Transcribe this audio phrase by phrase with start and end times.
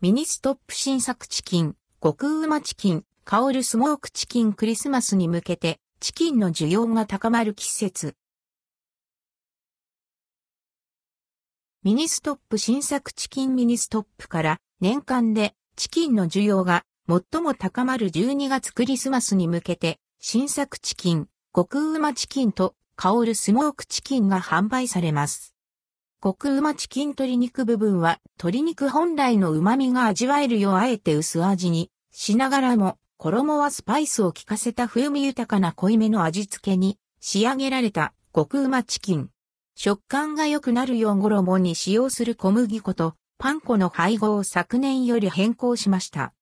[0.00, 8.14] ミニストップ新作チキン、極旨チキン、薫るスモークチキンクリスマスに向けて、チキンの需要が高まる季節。
[11.82, 25.57] ミニストップ新作チキンミニストップから年間でチキンの需要が最も高まる12月クリスマスに向けて新作チキン、極旨チキンと薫るスモークチキンが販売されます。
[26.20, 39.30] 極うまチキン鶏肉部分は鶏肉本来の旨味が味わえるようあえて薄味にしながらも衣はスパイスを効かせた風味豊かな濃いめの味付けに仕上げられた極うまチキン。
[39.76, 46.32] 食感が良くなるよう衣に使用する小麦粉とパン粉の配合を昨年より変更しました。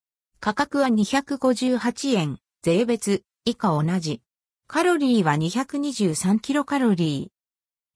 [0.40, 4.22] 価格は258円、税別以下同じ。
[4.68, 7.35] カロリーは223キロカロリー。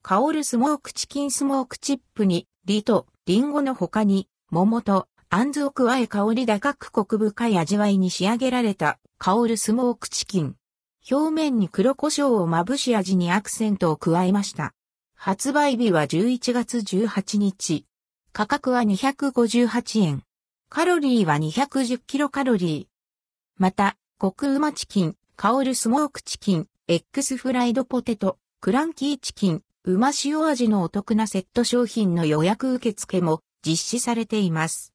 [0.03, 10.57] 香るスモークチキンスモークチップに、リとリンゴの他に、桃とあんずを加え香り高くコク深い味わいに仕上げられた香るスモークチキン。
[11.11, 14.73] 表面に黒胡椒をまぶし味にアクセントを加えました。
[15.15, 17.85] 発売日は11月18日。
[18.33, 20.23] 価格は258円。
[20.71, 23.21] カロリーは210キロカロリー。
[23.59, 34.89] また、コクうまチキン、香るスモークチキン、X フライドポテト、クランキーチキン、馬塩味のお得なセット商品の予約受付も実施されています。